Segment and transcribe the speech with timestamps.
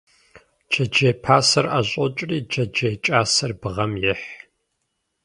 [0.71, 4.27] Джэджьей пасэр ӏэщӏокӏри, джэджьей кӏасэр бгъэм ехь.